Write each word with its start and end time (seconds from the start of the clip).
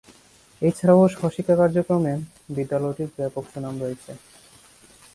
এছাড়াও 0.61 1.03
সহশিক্ষা 1.13 1.55
কার্যক্রমে 1.61 2.13
বিদ্যালয়টির 2.55 3.09
ব্যাপক 3.17 3.43
সুনাম 3.51 3.75
রয়েছে। 3.83 4.11